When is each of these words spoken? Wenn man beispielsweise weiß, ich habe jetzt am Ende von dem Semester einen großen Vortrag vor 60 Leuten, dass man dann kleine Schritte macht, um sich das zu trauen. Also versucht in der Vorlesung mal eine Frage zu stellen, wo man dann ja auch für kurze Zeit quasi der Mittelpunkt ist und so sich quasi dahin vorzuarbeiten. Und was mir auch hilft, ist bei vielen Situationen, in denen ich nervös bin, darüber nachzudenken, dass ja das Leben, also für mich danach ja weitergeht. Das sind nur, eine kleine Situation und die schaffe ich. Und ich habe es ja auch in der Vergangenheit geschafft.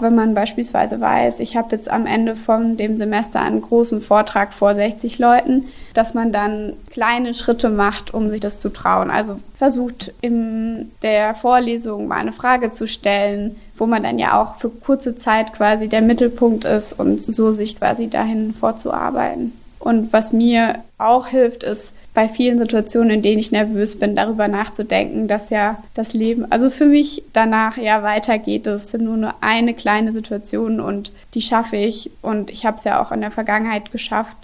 Wenn 0.00 0.16
man 0.16 0.34
beispielsweise 0.34 1.00
weiß, 1.00 1.38
ich 1.38 1.56
habe 1.56 1.76
jetzt 1.76 1.88
am 1.88 2.06
Ende 2.06 2.34
von 2.34 2.76
dem 2.76 2.98
Semester 2.98 3.40
einen 3.40 3.60
großen 3.60 4.00
Vortrag 4.00 4.52
vor 4.52 4.74
60 4.74 5.20
Leuten, 5.20 5.68
dass 5.94 6.14
man 6.14 6.32
dann 6.32 6.72
kleine 6.90 7.32
Schritte 7.32 7.68
macht, 7.70 8.12
um 8.12 8.28
sich 8.28 8.40
das 8.40 8.58
zu 8.58 8.70
trauen. 8.70 9.08
Also 9.08 9.38
versucht 9.54 10.12
in 10.20 10.90
der 11.02 11.36
Vorlesung 11.36 12.08
mal 12.08 12.16
eine 12.16 12.32
Frage 12.32 12.72
zu 12.72 12.88
stellen, 12.88 13.54
wo 13.76 13.86
man 13.86 14.02
dann 14.02 14.18
ja 14.18 14.42
auch 14.42 14.56
für 14.56 14.68
kurze 14.68 15.14
Zeit 15.14 15.52
quasi 15.52 15.88
der 15.88 16.02
Mittelpunkt 16.02 16.64
ist 16.64 16.98
und 16.98 17.22
so 17.22 17.52
sich 17.52 17.78
quasi 17.78 18.08
dahin 18.08 18.52
vorzuarbeiten. 18.52 19.52
Und 19.84 20.14
was 20.14 20.32
mir 20.32 20.76
auch 20.96 21.26
hilft, 21.26 21.62
ist 21.62 21.92
bei 22.14 22.26
vielen 22.26 22.56
Situationen, 22.56 23.10
in 23.10 23.22
denen 23.22 23.38
ich 23.38 23.52
nervös 23.52 23.98
bin, 23.98 24.16
darüber 24.16 24.48
nachzudenken, 24.48 25.28
dass 25.28 25.50
ja 25.50 25.76
das 25.92 26.14
Leben, 26.14 26.50
also 26.50 26.70
für 26.70 26.86
mich 26.86 27.22
danach 27.34 27.76
ja 27.76 28.02
weitergeht. 28.02 28.66
Das 28.66 28.90
sind 28.90 29.04
nur, 29.04 29.34
eine 29.42 29.74
kleine 29.74 30.14
Situation 30.14 30.80
und 30.80 31.12
die 31.34 31.42
schaffe 31.42 31.76
ich. 31.76 32.10
Und 32.22 32.50
ich 32.50 32.64
habe 32.64 32.78
es 32.78 32.84
ja 32.84 33.02
auch 33.02 33.12
in 33.12 33.20
der 33.20 33.30
Vergangenheit 33.30 33.92
geschafft. 33.92 34.38